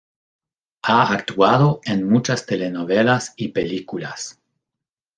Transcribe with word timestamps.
Ha 0.81 1.11
actuado 1.13 1.79
en 1.85 2.09
muchas 2.09 2.47
telenovelas 2.47 3.35
y 3.37 3.49
películas. 3.49 4.41